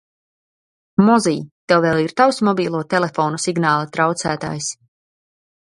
Mozij, 1.09 1.37
tev 1.73 1.83
vēl 1.85 2.01
ir 2.05 2.15
tavs 2.21 2.41
mobilo 2.49 2.81
telefonu 2.95 3.43
signāla 3.47 3.93
traucētājs? 3.99 4.75